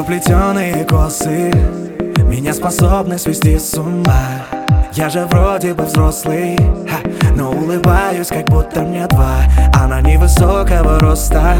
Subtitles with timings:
[0.00, 1.52] заплетенные косы.
[2.24, 4.46] Меня способны свести с ума.
[4.94, 6.56] Я же вроде бы взрослый
[6.88, 7.00] ха,
[7.36, 9.42] Но улыбаюсь, как будто мне два.
[9.74, 11.54] Она невысокого роста.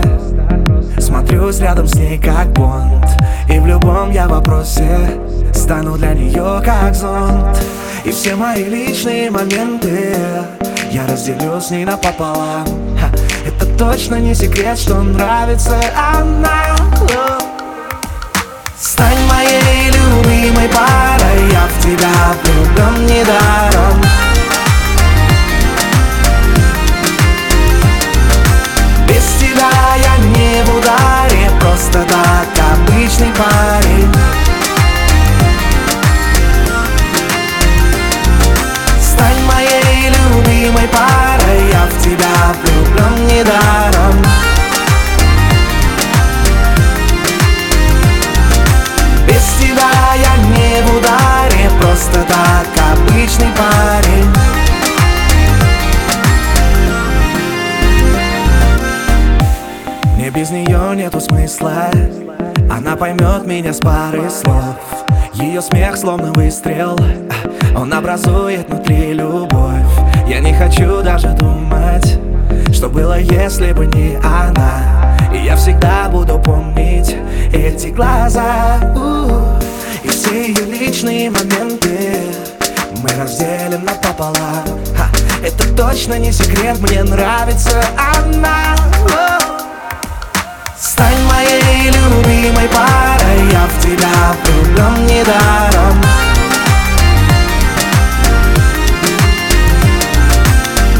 [0.98, 3.04] Смотрюсь рядом с ней, как Бонд.
[3.50, 5.20] И в любом я вопросе
[5.52, 7.58] Стану для нее как зонт
[8.04, 10.14] И все мои личные моменты
[10.90, 12.64] Я разделю с ней напополам.
[12.98, 13.10] Ха,
[13.46, 17.39] Это точно не секрет, что нравится она
[18.82, 22.08] Стань моей любимой парой Я в тебя
[22.42, 24.00] влюблен недаром.
[29.06, 29.70] Без тебя
[30.02, 34.10] я не в ударе Просто так обычный парень.
[38.98, 43.99] Стань моей любимой парой Я в тебя влюблен недаром
[60.34, 61.90] Без нее нету смысла.
[62.70, 64.76] Она поймет меня с пары слов.
[65.34, 66.96] Ее смех словно выстрел.
[67.76, 69.74] Он образует внутри любовь.
[70.28, 72.18] Я не хочу даже думать
[72.72, 75.16] Что было, если бы не она.
[75.34, 77.16] И я всегда буду помнить
[77.52, 78.78] Эти глаза.
[80.04, 82.18] И все ее личные моменты
[83.02, 84.64] Мы разделим напополам.
[84.96, 85.08] Ха,
[85.44, 89.39] Это точно не секрет Мне нравится она.
[90.80, 96.00] Стань моей любимой парой Я в тебя влюблен недаром.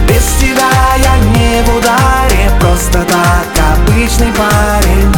[0.07, 5.15] Без тебя я не в ударе Просто так обычный парень.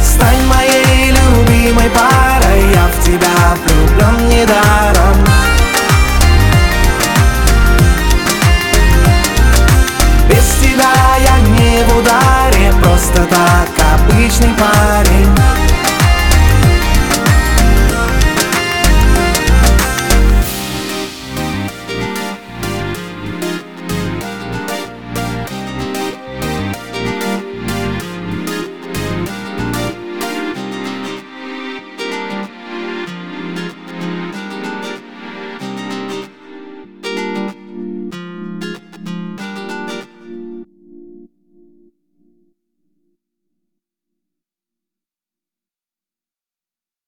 [0.00, 4.81] Стань моей любимой парой Я в тебя влюблен недаром